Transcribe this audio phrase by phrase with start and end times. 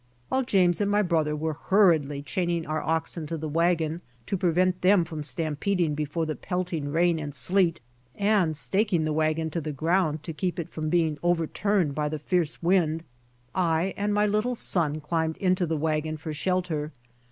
[0.29, 4.81] While James and my brother were hurriedly chaining our oxen to the wagon to prevent
[4.81, 7.81] them from stampeding before the pelting rain and sleet,
[8.15, 12.17] and staking the wagon to the ground to keep it from being overturned by the
[12.17, 13.03] fierce wind,
[13.53, 16.91] I and my lit tle son climbed into the wagon for shelter.